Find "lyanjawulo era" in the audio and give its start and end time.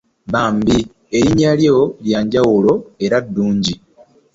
2.05-3.17